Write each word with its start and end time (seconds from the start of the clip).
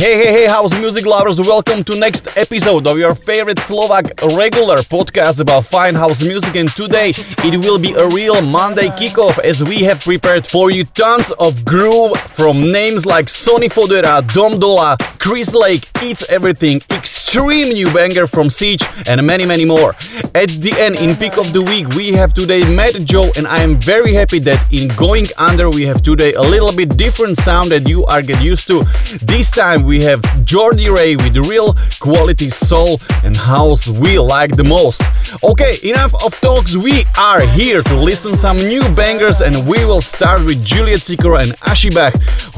Hey, 0.00 0.16
hey, 0.16 0.32
hey, 0.32 0.46
house 0.46 0.72
music 0.80 1.04
lovers, 1.04 1.38
welcome 1.38 1.84
to 1.84 1.94
next 1.94 2.26
episode 2.34 2.86
of 2.86 2.96
your 2.96 3.14
favorite 3.14 3.58
Slovak 3.58 4.06
regular 4.34 4.76
podcast 4.76 5.40
about 5.40 5.66
fine 5.66 5.94
house 5.94 6.22
music. 6.22 6.56
And 6.56 6.70
today 6.70 7.10
it 7.10 7.62
will 7.62 7.78
be 7.78 7.92
a 7.92 8.08
real 8.08 8.40
Monday 8.40 8.88
kickoff 8.96 9.38
as 9.40 9.62
we 9.62 9.82
have 9.82 10.00
prepared 10.00 10.46
for 10.46 10.70
you 10.70 10.84
tons 10.84 11.30
of 11.32 11.66
groove 11.66 12.16
from 12.16 12.72
names 12.72 13.04
like 13.04 13.28
Sonny 13.28 13.68
Fodera, 13.68 14.26
Dom 14.32 14.58
Dolla, 14.58 14.96
Chris 15.18 15.52
Lake, 15.52 15.86
Eats 16.02 16.26
Everything, 16.30 16.80
extreme 17.32 17.68
new 17.68 17.86
banger 17.92 18.26
from 18.26 18.50
Siege 18.50 18.82
and 19.06 19.24
many 19.24 19.46
many 19.46 19.64
more. 19.64 19.94
At 20.34 20.50
the 20.64 20.74
end 20.76 20.98
in 20.98 21.14
pick 21.14 21.36
of 21.38 21.52
the 21.52 21.62
week 21.62 21.86
we 21.94 22.10
have 22.14 22.34
today 22.34 22.68
Matt 22.74 22.94
Joe 23.04 23.30
and 23.36 23.46
I 23.46 23.62
am 23.62 23.76
very 23.76 24.12
happy 24.14 24.40
that 24.40 24.60
in 24.72 24.88
Going 24.96 25.26
Under 25.38 25.70
we 25.70 25.82
have 25.84 26.02
today 26.02 26.32
a 26.32 26.42
little 26.42 26.72
bit 26.72 26.96
different 26.96 27.36
sound 27.36 27.70
that 27.70 27.88
you 27.88 28.04
are 28.06 28.20
get 28.20 28.42
used 28.42 28.66
to. 28.66 28.82
This 29.22 29.48
time 29.52 29.84
we 29.84 30.02
have 30.02 30.20
Jordy 30.44 30.90
Ray 30.90 31.14
with 31.14 31.36
real 31.46 31.76
quality 32.00 32.50
soul 32.50 33.00
and 33.22 33.36
house 33.36 33.86
we 33.86 34.18
like 34.18 34.56
the 34.56 34.64
most. 34.64 35.00
Okay, 35.44 35.78
enough 35.84 36.12
of 36.24 36.34
talks. 36.40 36.74
We 36.74 37.04
are 37.16 37.42
here 37.42 37.84
to 37.84 37.94
listen 37.94 38.34
some 38.34 38.56
new 38.56 38.82
bangers 38.96 39.40
and 39.40 39.54
we 39.68 39.84
will 39.84 40.00
start 40.00 40.42
with 40.42 40.64
Juliet 40.64 41.02
Sikora 41.02 41.42
and 41.42 41.52
Ashibah, 41.70 42.10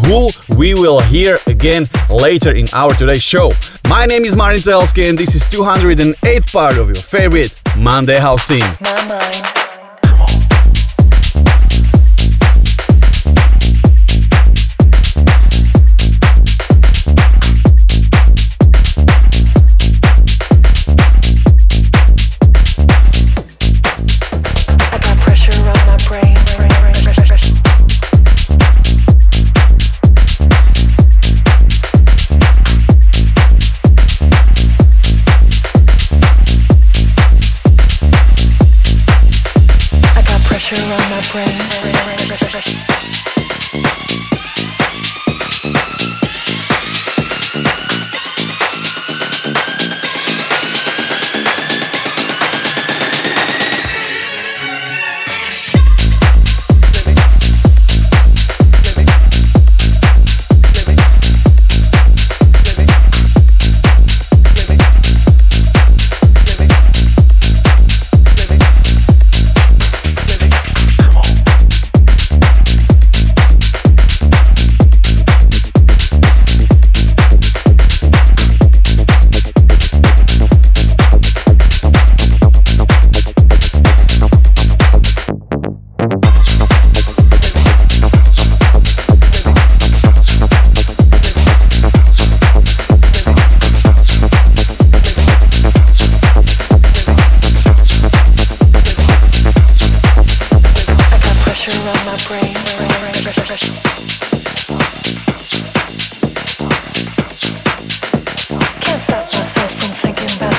who 0.06 0.30
we 0.56 0.72
will 0.72 1.00
hear 1.00 1.38
again 1.46 1.90
later 2.08 2.52
in 2.52 2.66
our 2.72 2.94
today's 2.94 3.22
show. 3.22 3.52
My 3.92 4.06
name 4.06 4.24
is 4.24 4.34
Martin 4.34 4.58
Cehelsky 4.58 5.06
and 5.10 5.18
this 5.18 5.34
is 5.34 5.44
208th 5.48 6.50
part 6.50 6.78
of 6.78 6.86
your 6.86 6.94
favorite 6.94 7.60
Monday 7.76 8.18
housin'. 8.18 8.62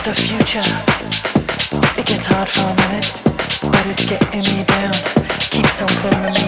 the 0.04 0.14
future. 0.14 0.60
It 1.98 2.06
gets 2.06 2.26
hard 2.26 2.50
for 2.50 2.68
a 2.68 2.76
minute, 2.88 3.10
but 3.72 3.86
it's 3.88 4.06
getting 4.06 4.44
me 4.58 4.66
down. 4.66 4.92
Keeps 5.40 5.82
on 5.82 5.88
pulling 6.02 6.34
me. 6.34 6.43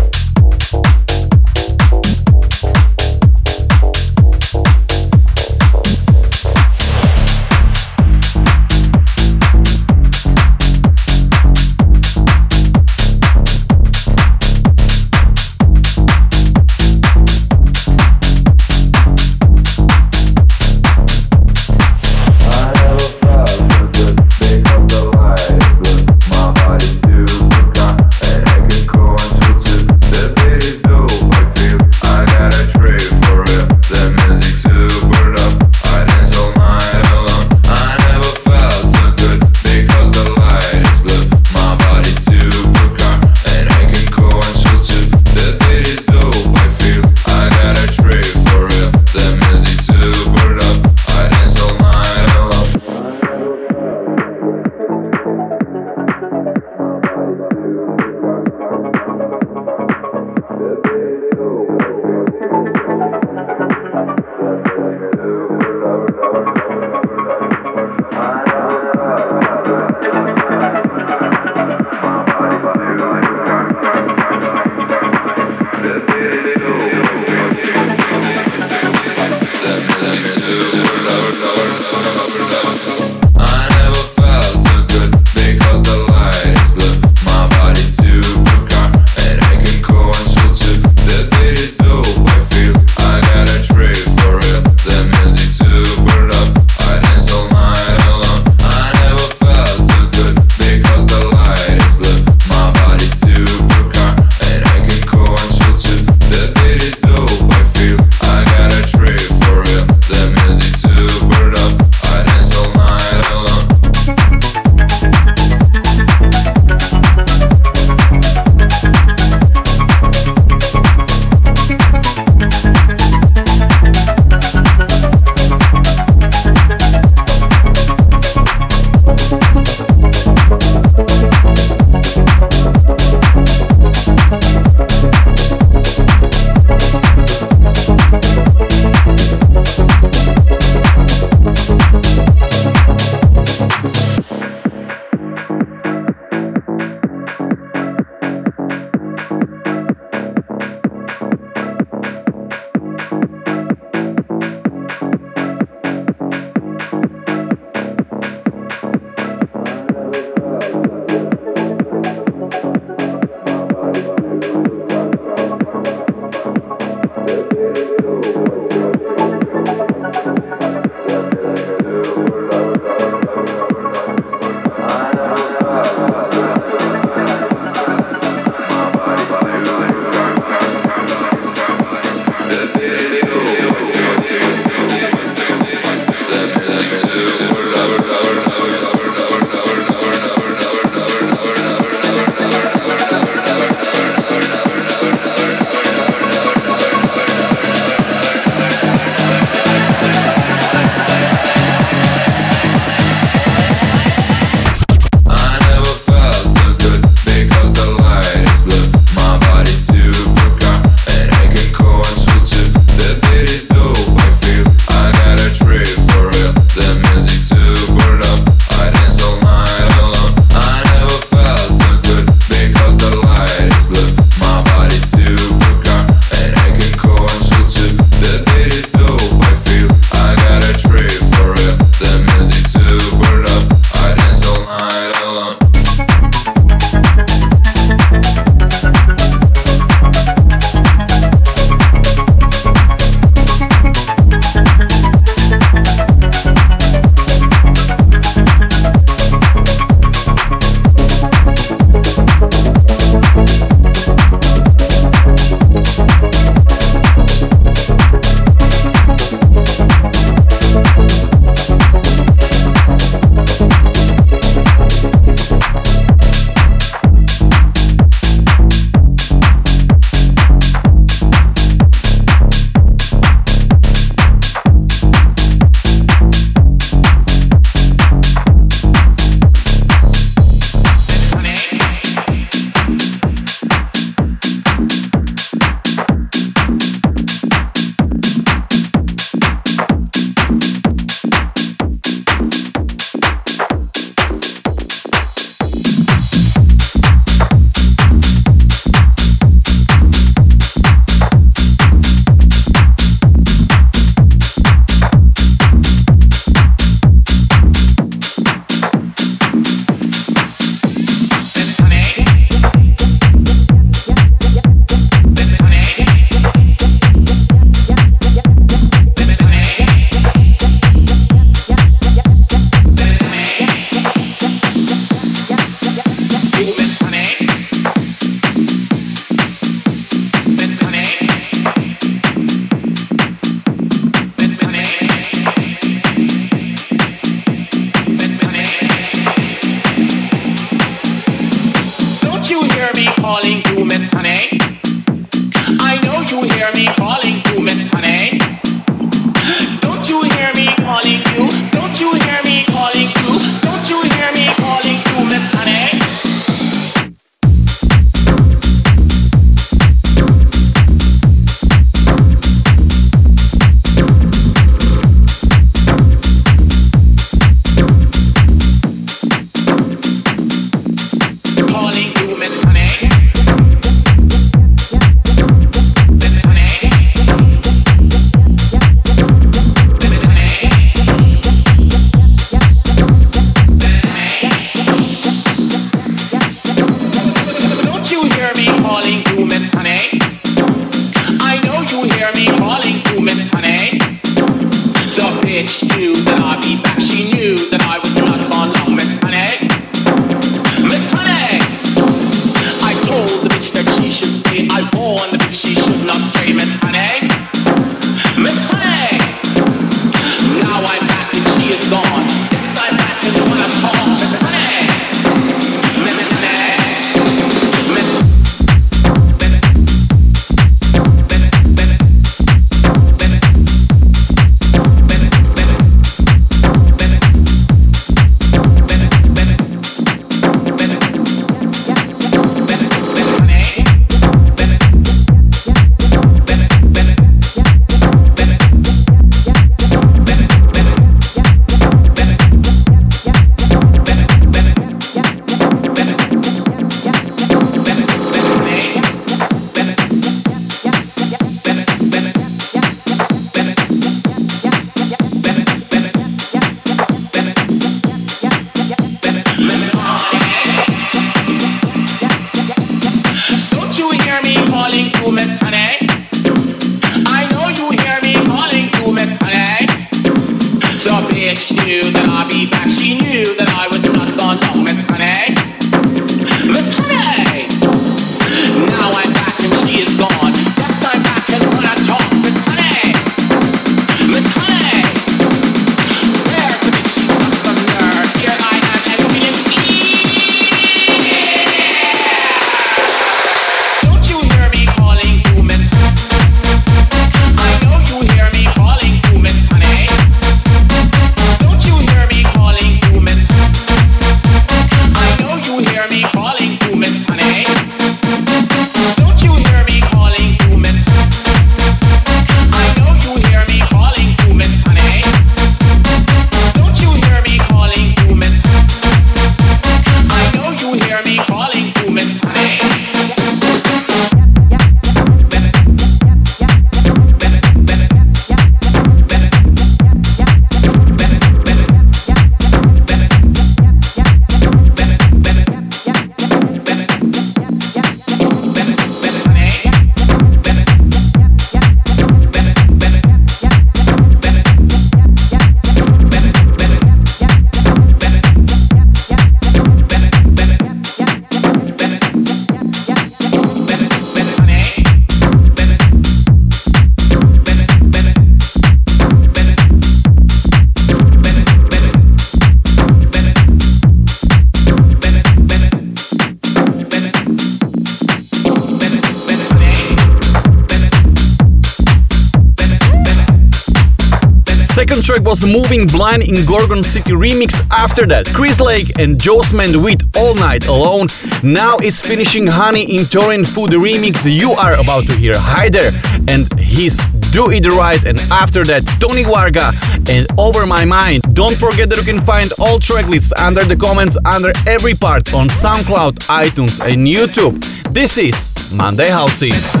Moving 575.71 576.05
Blind 576.05 576.43
in 576.43 576.65
Gorgon 576.65 577.01
City 577.01 577.31
remix. 577.31 577.71
After 577.91 578.25
that, 578.27 578.45
Chris 578.53 578.81
Lake 578.81 579.17
and 579.17 579.39
Josement 579.39 579.95
with 579.95 580.21
All 580.35 580.53
Night 580.53 580.85
Alone. 580.87 581.27
Now 581.63 581.95
it's 581.97 582.19
finishing 582.19 582.67
Honey 582.67 583.03
in 583.03 583.21
Torren 583.21 583.65
Foot 583.65 583.91
remix. 583.91 584.43
You 584.43 584.71
are 584.71 584.95
about 584.95 585.27
to 585.27 585.35
hear 585.35 585.53
Heider 585.53 586.11
and 586.49 586.67
his 586.77 587.15
Do 587.53 587.71
It 587.71 587.85
Right. 587.87 588.21
And 588.25 588.37
after 588.51 588.83
that, 588.83 589.03
Toni 589.21 589.43
Varga 589.43 589.93
and 590.29 590.45
Over 590.59 590.85
My 590.85 591.05
Mind. 591.05 591.41
Don't 591.53 591.77
forget 591.77 592.09
that 592.09 592.17
you 592.17 592.25
can 592.25 592.41
find 592.41 592.69
all 592.77 592.99
track 592.99 593.27
lists 593.29 593.53
under 593.57 593.85
the 593.85 593.95
comments 593.95 594.37
under 594.43 594.73
every 594.85 595.13
part 595.13 595.53
on 595.53 595.69
SoundCloud, 595.69 596.33
iTunes, 596.49 596.99
and 596.99 597.25
YouTube. 597.25 597.79
This 598.13 598.37
is 598.37 598.91
Monday 598.93 599.29
housin'. 599.29 599.69
This 599.69 600.00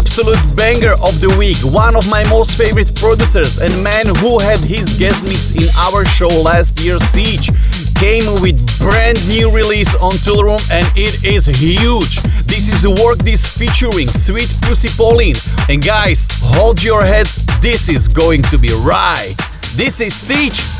absolute 0.00 0.40
banger 0.56 0.92
of 0.92 1.20
the 1.20 1.28
week. 1.38 1.58
One 1.74 1.94
of 1.94 2.08
my 2.08 2.24
most 2.30 2.56
favorite 2.56 2.94
producers 2.96 3.58
and 3.58 3.84
man 3.84 4.06
who 4.16 4.38
had 4.38 4.58
his 4.60 4.98
guest 4.98 5.22
mix 5.22 5.54
in 5.54 5.68
our 5.76 6.06
show 6.06 6.28
last 6.40 6.80
year, 6.80 6.98
Siege, 6.98 7.50
came 7.96 8.24
with 8.40 8.56
brand 8.78 9.18
new 9.28 9.54
release 9.54 9.94
on 9.96 10.12
Toolroom 10.24 10.62
and 10.72 10.86
it 10.96 11.22
is 11.22 11.44
huge. 11.44 12.16
This 12.46 12.72
is 12.72 12.80
Work 13.04 13.18
This 13.18 13.44
featuring 13.46 14.08
Sweet 14.08 14.50
Pussy 14.62 14.88
Pauline. 14.96 15.36
And 15.68 15.84
guys, 15.84 16.26
hold 16.56 16.82
your 16.82 17.04
heads, 17.04 17.44
this 17.60 17.90
is 17.90 18.08
going 18.08 18.40
to 18.44 18.56
be 18.56 18.72
right. 18.72 19.34
This 19.76 20.00
is 20.00 20.14
Siege 20.14 20.79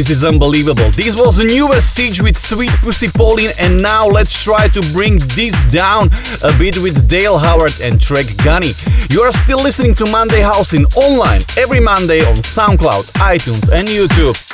this 0.00 0.08
is 0.08 0.24
unbelievable. 0.24 0.90
This 0.92 1.14
was 1.14 1.36
the 1.36 1.44
newest 1.44 1.94
Siege 1.94 2.22
with 2.22 2.38
Sweet 2.38 2.70
Pussy 2.80 3.08
Pauline, 3.08 3.52
and 3.58 3.82
now 3.82 4.06
let's 4.06 4.42
try 4.42 4.66
to 4.68 4.80
bring 4.94 5.18
this 5.36 5.62
down 5.70 6.08
a 6.42 6.56
bit 6.56 6.78
with 6.78 7.06
Dale 7.06 7.36
Howard 7.36 7.78
and 7.82 8.00
Trek 8.00 8.24
Gunny. 8.42 8.72
You 9.10 9.20
are 9.20 9.32
still 9.32 9.62
listening 9.62 9.94
to 9.96 10.10
Monday 10.10 10.40
housin' 10.40 10.86
online 10.96 11.42
every 11.58 11.80
Monday 11.80 12.24
on 12.24 12.36
SoundCloud, 12.36 13.12
iTunes, 13.20 13.68
and 13.68 13.86
YouTube. 13.88 14.49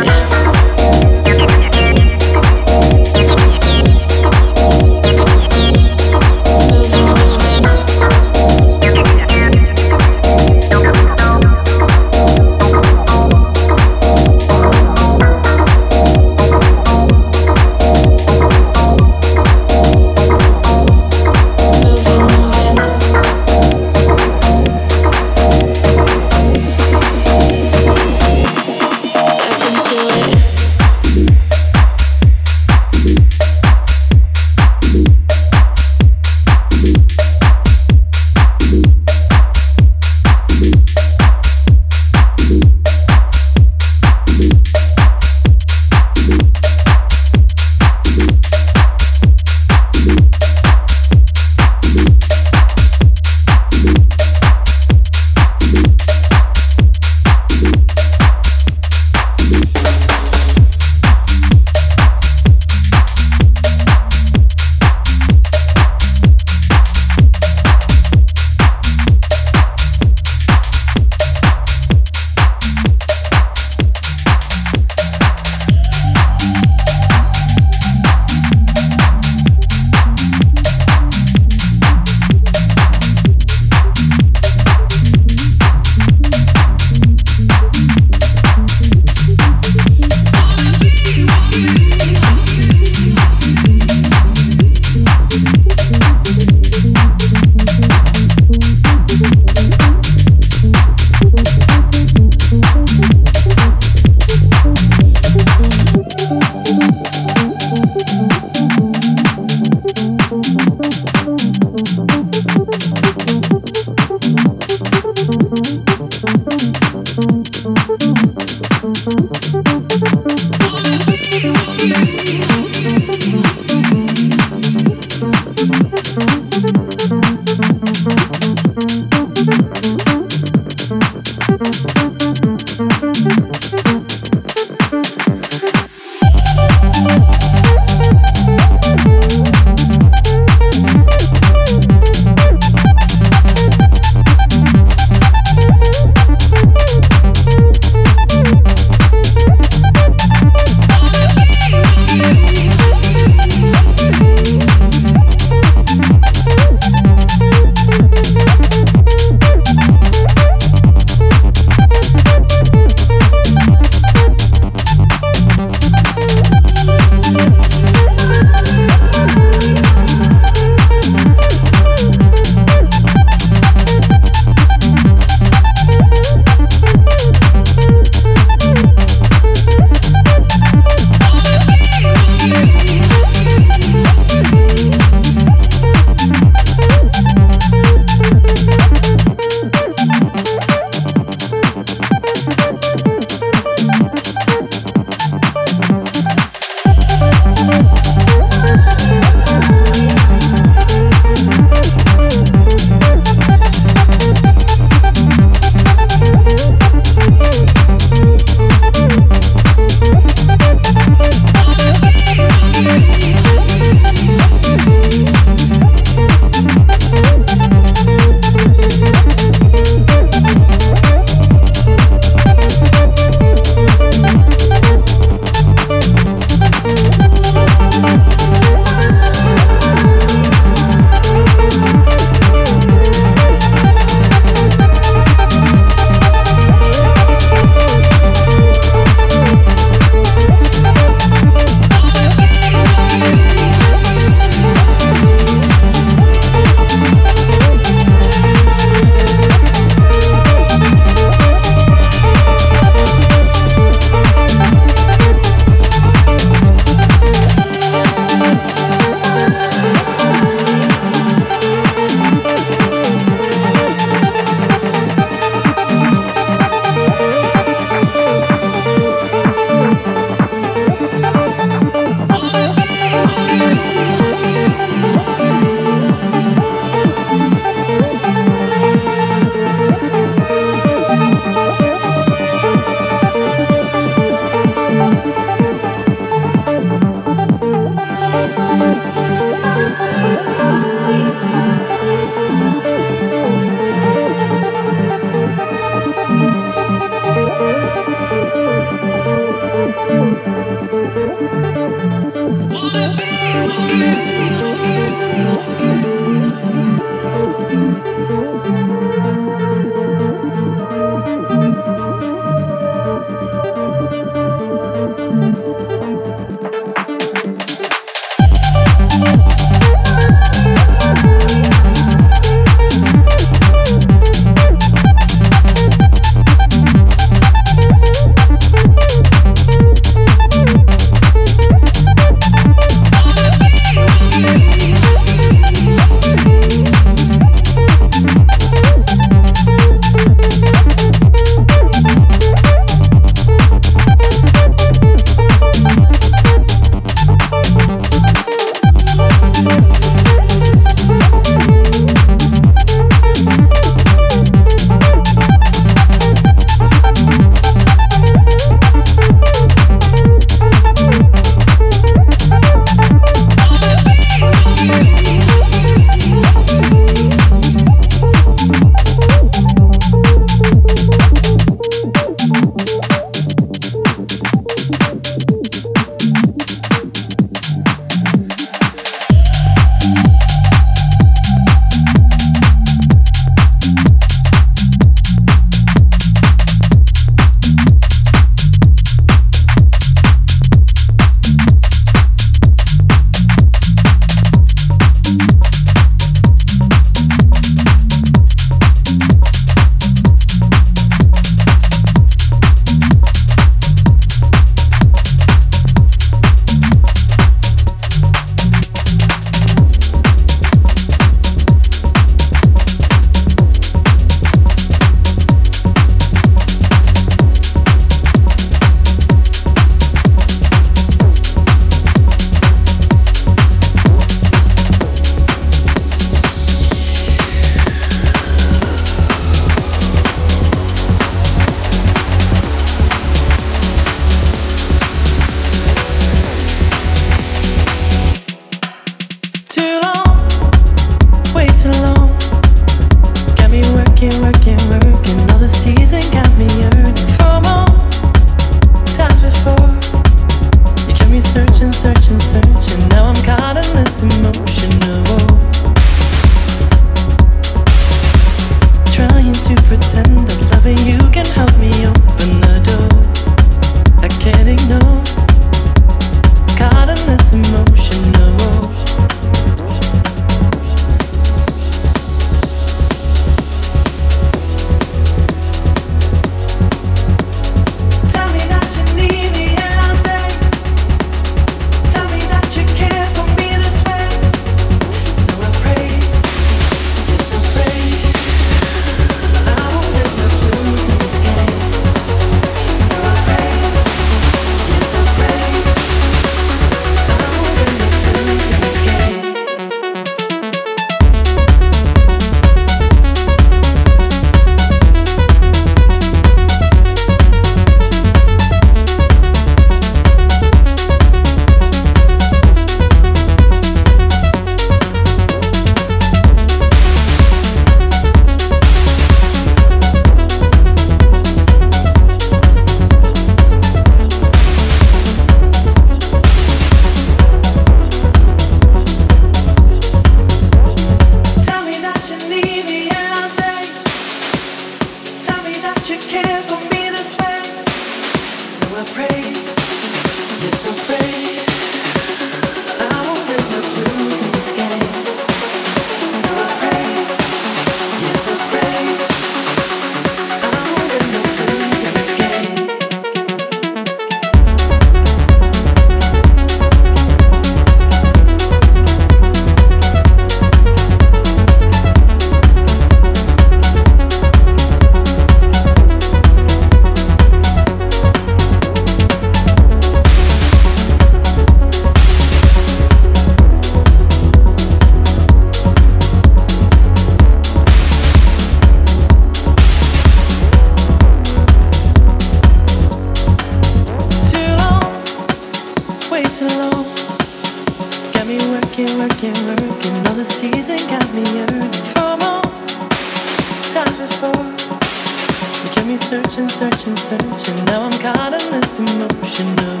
to 599.67 599.75
know 599.75 600.00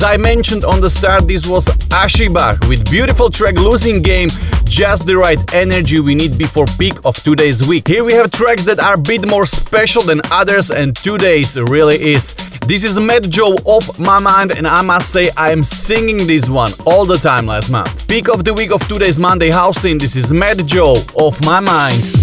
As 0.00 0.04
I 0.04 0.16
mentioned 0.16 0.64
on 0.64 0.80
the 0.80 0.88
start, 0.88 1.28
this 1.28 1.46
was 1.46 1.66
Ashibah 1.90 2.66
with 2.70 2.90
beautiful 2.90 3.28
track 3.28 3.56
Losing 3.56 4.00
Game, 4.00 4.30
just 4.64 5.04
the 5.04 5.14
right 5.14 5.38
energy 5.52 6.00
we 6.00 6.14
need 6.14 6.38
before 6.38 6.64
peak 6.78 6.94
of 7.04 7.14
today's 7.16 7.68
week. 7.68 7.86
Here 7.86 8.02
we 8.02 8.14
have 8.14 8.30
tracks 8.30 8.64
that 8.64 8.80
are 8.80 8.94
a 8.94 8.98
bit 8.98 9.28
more 9.28 9.44
special 9.44 10.00
than 10.00 10.22
others, 10.30 10.70
and 10.70 10.96
today's 10.96 11.54
really 11.60 12.00
is. 12.14 12.32
This 12.66 12.82
is 12.82 12.98
Mat.Joe 12.98 13.56
off 13.66 13.98
my 13.98 14.18
mind, 14.18 14.52
and 14.52 14.66
I 14.66 14.80
must 14.80 15.12
say 15.12 15.28
I 15.36 15.52
am 15.52 15.62
singing 15.62 16.26
this 16.26 16.48
one 16.48 16.72
all 16.86 17.04
the 17.04 17.18
time 17.18 17.44
last 17.44 17.68
month. 17.68 18.08
Peak 18.08 18.30
of 18.30 18.42
the 18.42 18.54
week 18.54 18.72
of 18.72 18.80
today's 18.88 19.18
Monday 19.18 19.50
house. 19.50 19.82
This 19.82 20.16
is 20.16 20.32
Mat.Joe 20.32 20.96
off 21.16 21.44
my 21.44 21.60
mind. 21.60 22.19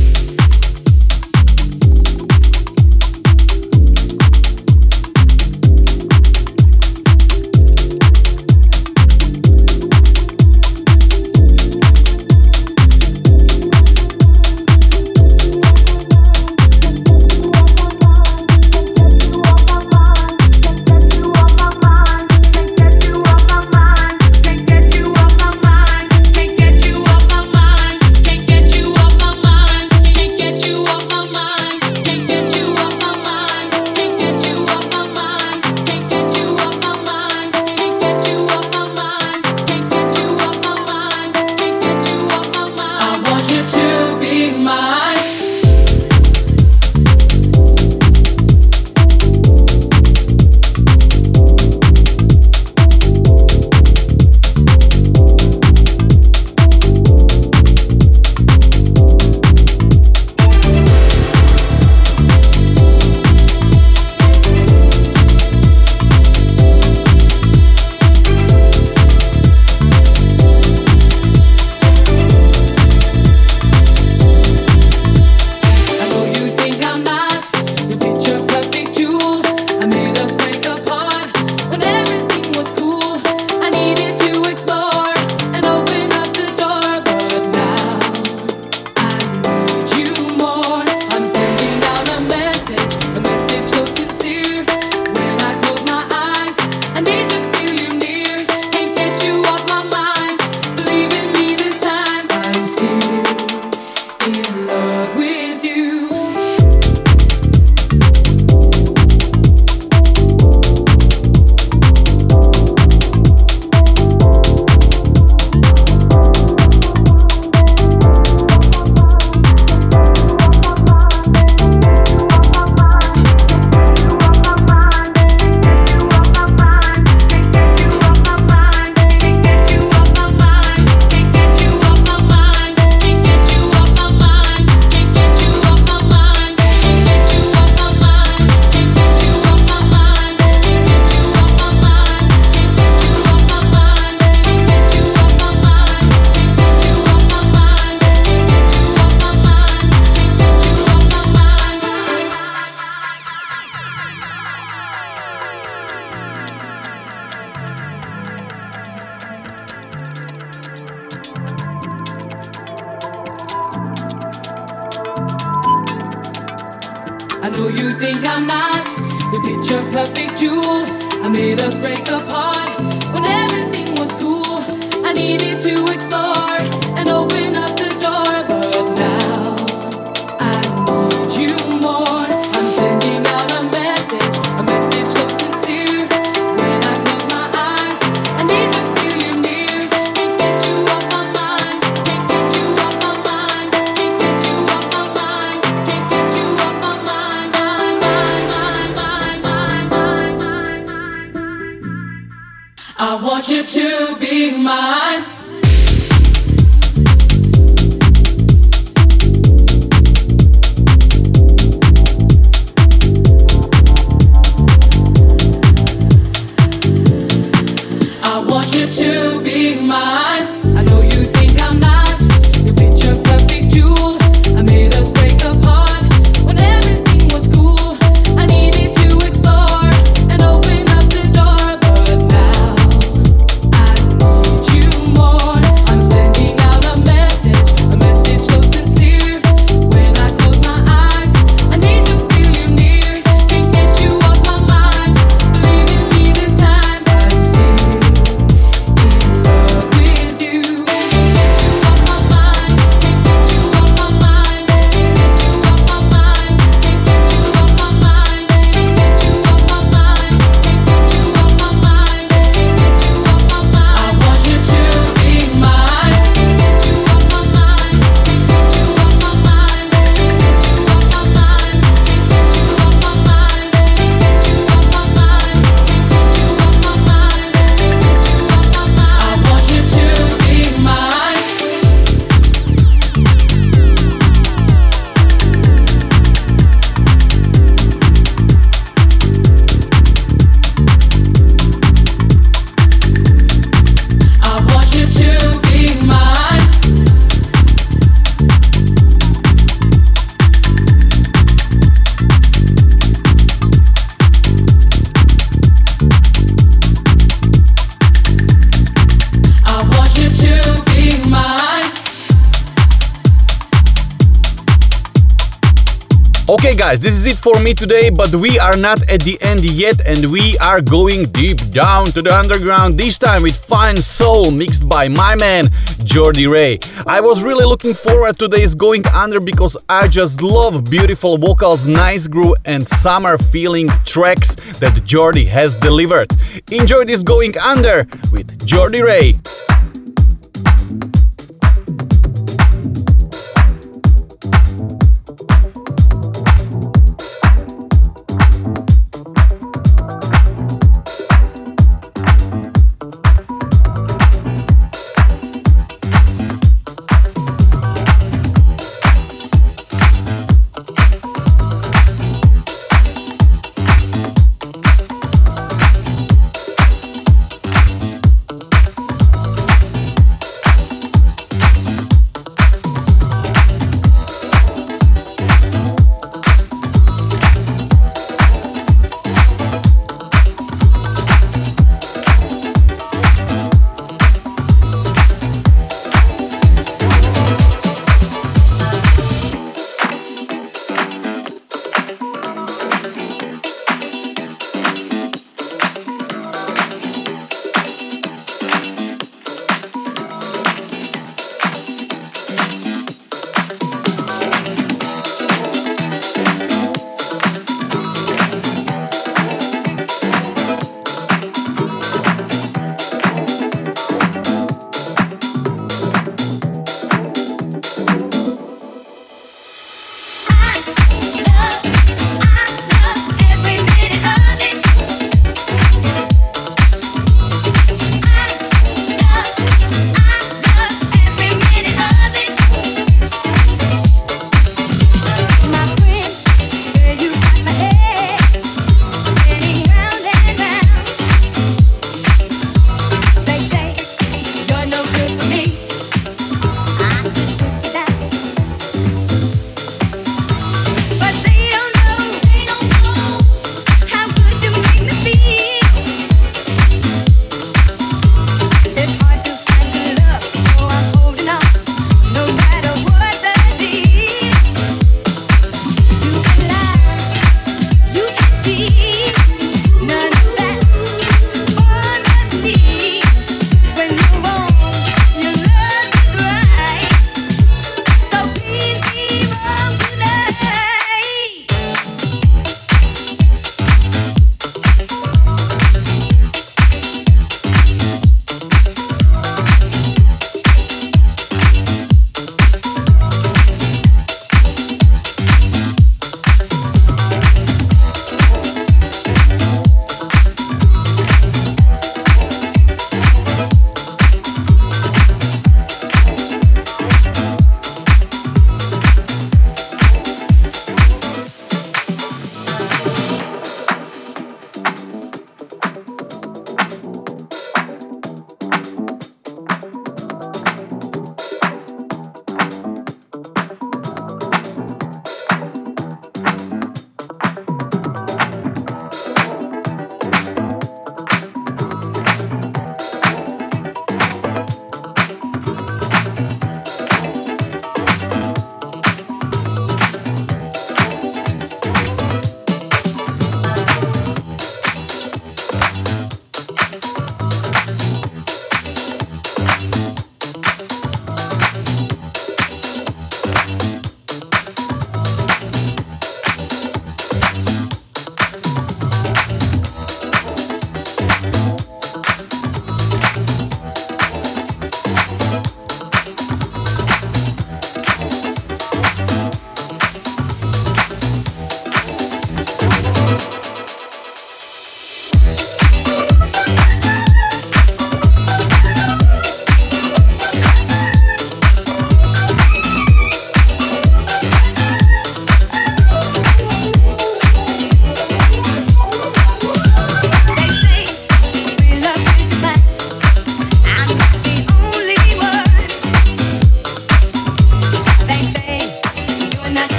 Guys, 316.88 317.02
this 317.02 317.16
is 317.16 317.26
it 317.26 317.36
for 317.36 317.60
me 317.60 317.74
today, 317.74 318.10
but 318.10 318.34
we 318.34 318.58
are 318.60 318.78
not 318.78 319.02
at 319.10 319.20
the 319.24 319.38
end 319.42 319.62
yet 319.70 320.00
and 320.08 320.32
we 320.32 320.58
are 320.60 320.80
going 320.80 321.26
deep 321.32 321.58
down 321.72 322.06
to 322.06 322.22
the 322.22 322.34
underground, 322.34 322.98
this 322.98 323.18
time 323.20 323.44
with 323.44 323.58
Fine 323.58 323.98
Soul 323.98 324.52
mixed 324.52 324.88
by 324.88 325.10
my 325.10 325.36
man 325.36 325.70
Jordy 326.06 326.48
Ray. 326.48 326.80
I 327.06 327.20
was 327.20 327.44
really 327.44 327.66
looking 327.66 327.94
forward 327.94 328.40
to 328.40 328.48
this 328.48 328.74
Going 328.74 329.06
Under 329.08 329.42
because 329.42 329.76
I 329.90 330.08
just 330.08 330.42
love 330.42 330.86
beautiful 330.90 331.38
vocals, 331.38 331.86
nice 331.86 332.26
groove, 332.26 332.56
and 332.64 332.88
summer 332.88 333.38
feeling 333.38 333.90
tracks 334.06 334.56
that 334.80 335.02
Jordy 335.04 335.44
has 335.44 335.78
delivered. 335.78 336.32
Enjoy 336.72 337.04
this 337.04 337.22
Going 337.22 337.58
Under 337.58 338.08
with 338.32 338.66
Jordy 338.66 339.02
Ray. 339.02 339.36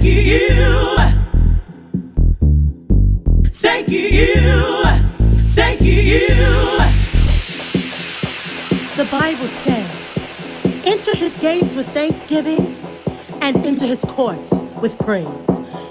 Thank 0.00 0.14
you. 0.14 0.96
Thank 3.50 3.88
you. 3.88 4.84
Thank 5.48 5.80
you. 5.80 6.28
The 8.94 9.08
Bible 9.10 9.48
says, 9.48 10.18
Enter 10.84 11.16
his 11.16 11.34
gates 11.34 11.74
with 11.74 11.88
thanksgiving 11.88 12.76
and 13.40 13.66
into 13.66 13.88
his 13.88 14.04
courts 14.04 14.62
with 14.80 14.96
praise. 14.98 15.48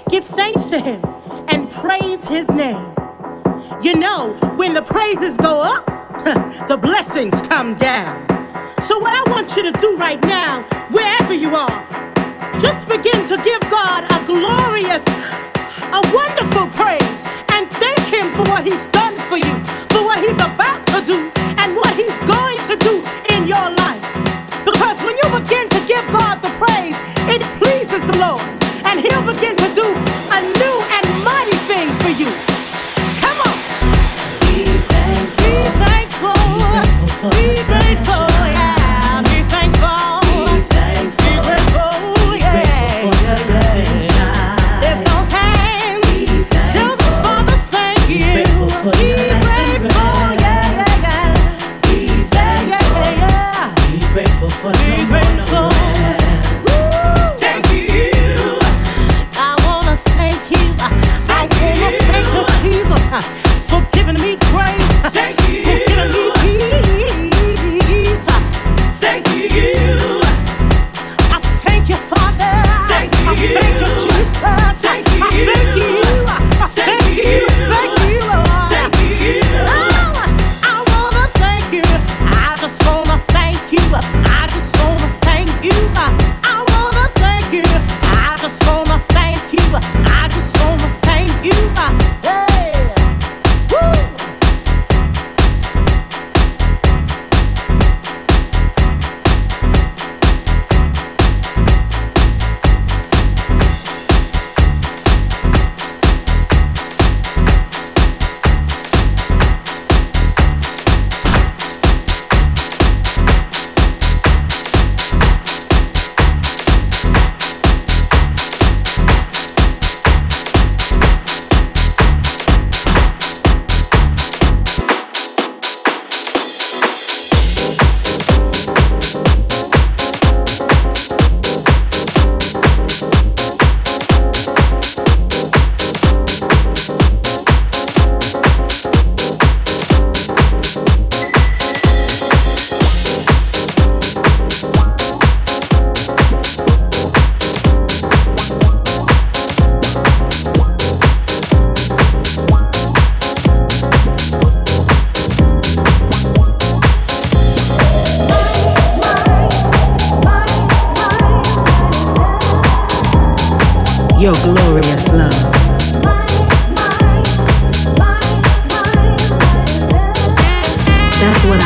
Give 0.08 0.24
thanks 0.24 0.64
to 0.66 0.80
him 0.80 1.04
and 1.48 1.70
praise 1.70 2.24
his 2.24 2.48
name. 2.48 2.94
You 3.82 3.94
know, 3.96 4.34
when 4.56 4.72
the 4.72 4.82
praises 4.82 5.36
go 5.36 5.60
up, 5.60 5.84
the 6.68 6.78
blessings 6.78 7.42
come 7.42 7.74
down. 7.74 8.26
So, 8.80 8.98
what 8.98 9.12
I 9.12 9.30
want 9.30 9.54
you 9.54 9.70
to 9.70 9.72
do 9.78 9.98
right 9.98 10.20
now, 10.22 10.62
wherever 10.88 11.34
you 11.34 11.54
are, 11.54 11.97
just 12.58 12.88
begin 12.88 13.24
to 13.24 13.36
give 13.44 13.60
God 13.70 14.04
a 14.10 14.24
glorious, 14.24 15.04
a 15.92 16.00
wonderful 16.14 16.66
praise 16.68 17.20
and 17.50 17.70
thank 17.72 18.00
Him 18.08 18.30
for 18.32 18.42
what 18.44 18.64
He's 18.64 18.86
done 18.88 19.16
for 19.16 19.36
you, 19.36 19.54
for 19.92 20.02
what 20.04 20.18
He's 20.18 20.40
about 20.40 20.86
to 20.88 21.04
do, 21.04 21.30
and 21.58 21.76
what 21.76 21.94
He's 21.94 22.16
going 22.18 22.37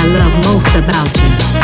I 0.02 0.06
love 0.06 0.34
most 0.46 0.74
about 0.74 1.16
you. 1.16 1.61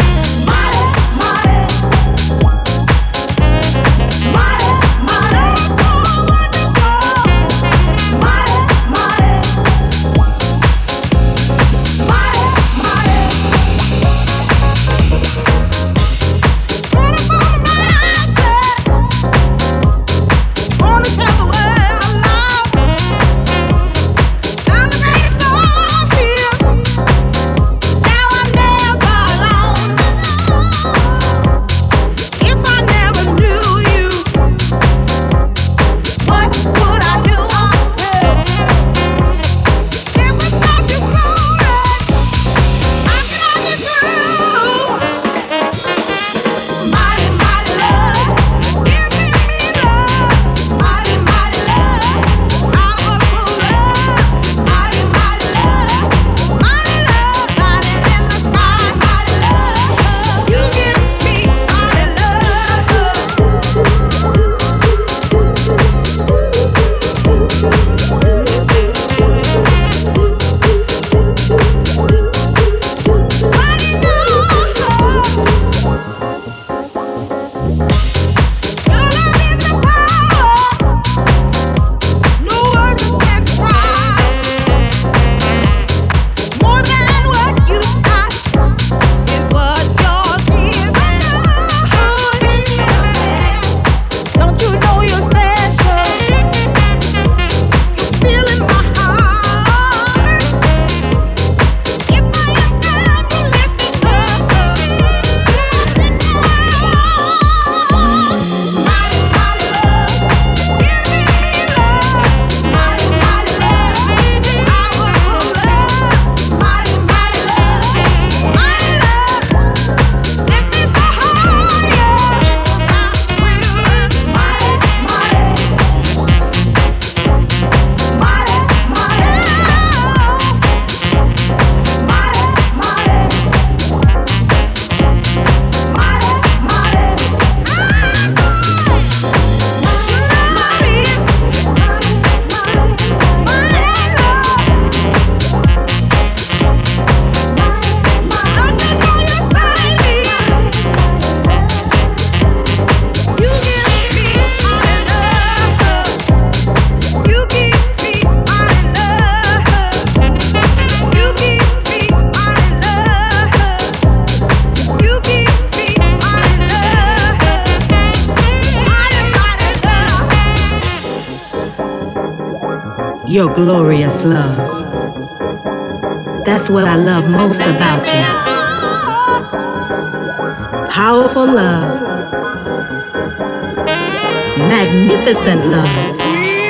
Magnificent 184.89 185.67
love. 185.67 186.68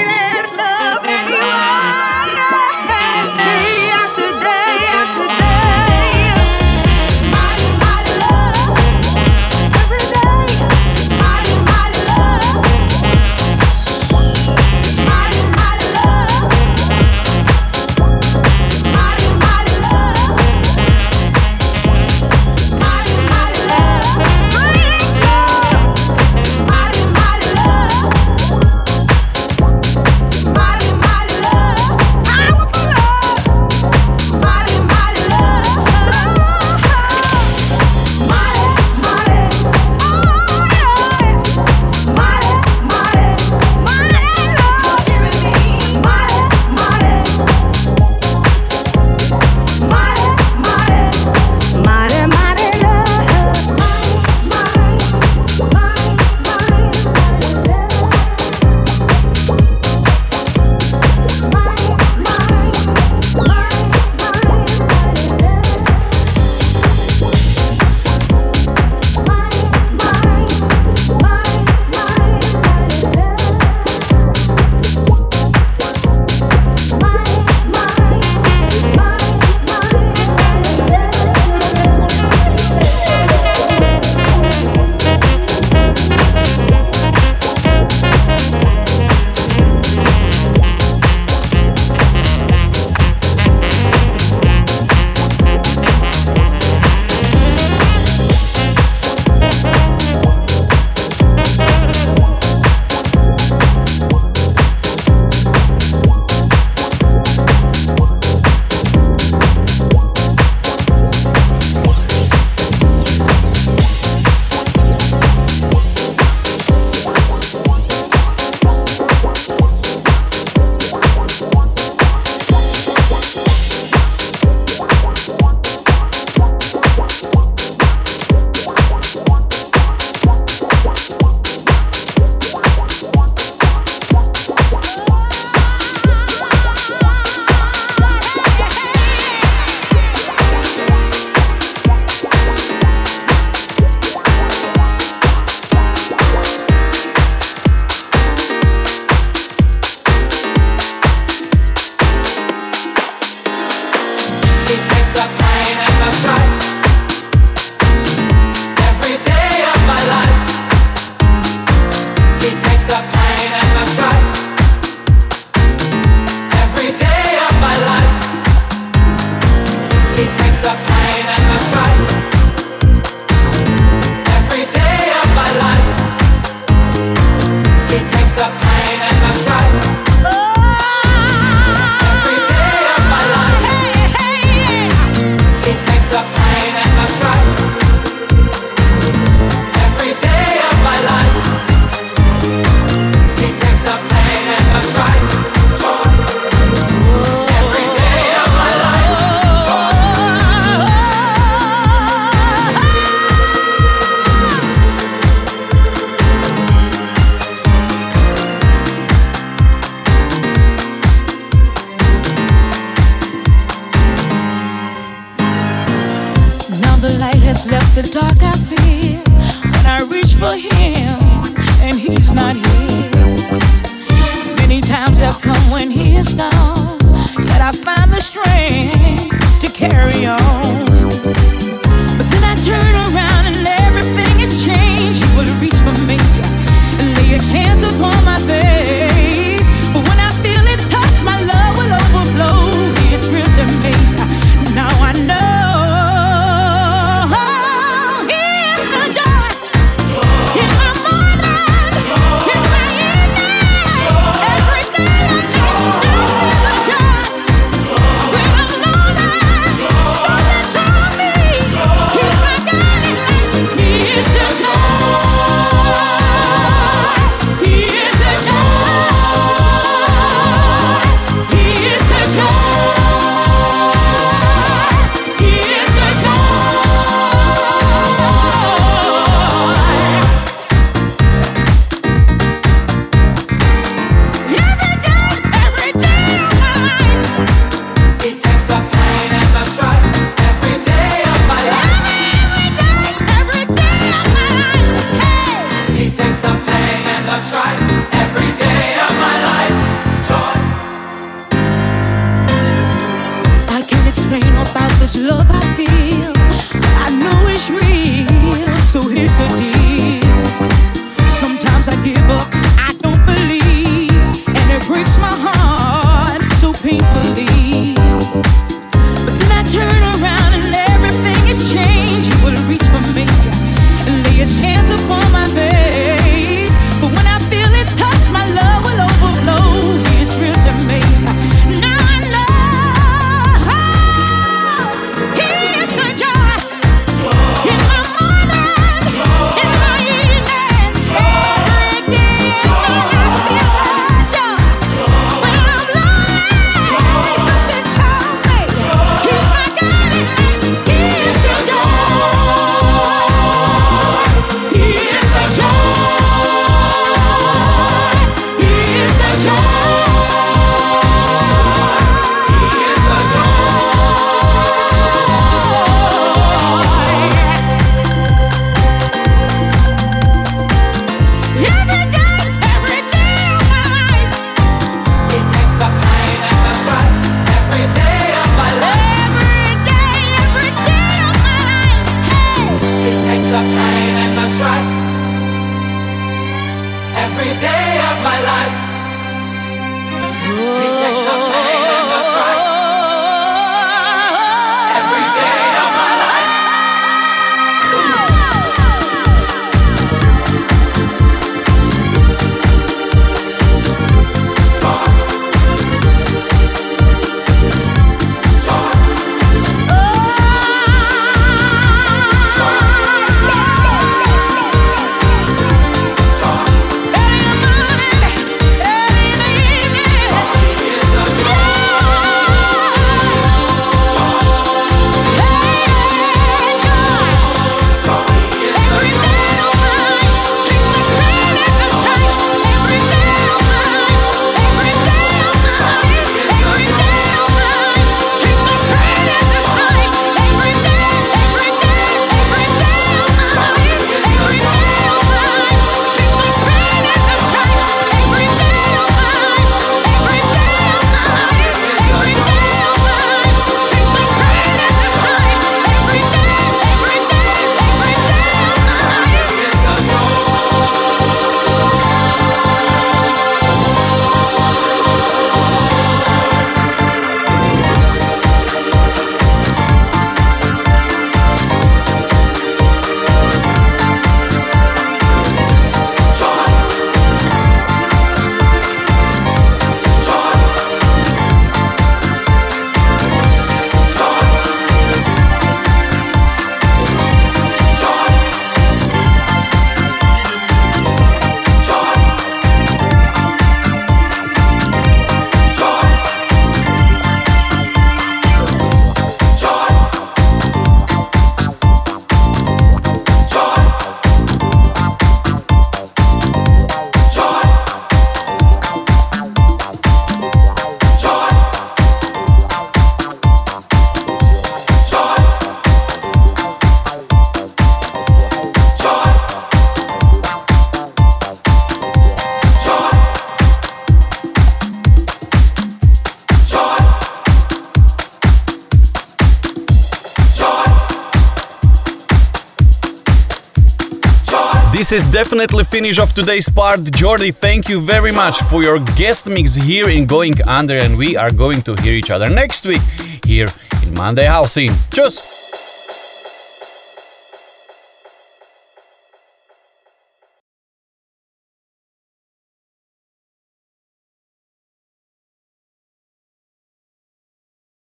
Definitely 535.39 535.85
finish 535.85 536.19
off 536.19 536.35
today's 536.35 536.69
part. 536.69 537.01
Jordy, 537.12 537.52
thank 537.52 537.89
you 537.89 538.01
very 538.01 538.32
much 538.32 538.59
for 538.70 538.82
your 538.82 538.98
guest 539.16 539.47
mix 539.47 539.73
here 539.73 540.09
in 540.09 540.27
Going 540.27 540.60
Under, 540.66 540.98
and 540.98 541.16
we 541.16 541.36
are 541.36 541.52
going 541.52 541.81
to 541.82 541.94
hear 542.02 542.15
each 542.15 542.32
other 542.32 542.51
next 542.51 542.85
week 542.85 543.01
here 543.47 543.69
in 544.02 544.15
Monday 544.15 544.47
housin'. 544.47 544.90
Cheers! 545.15 545.48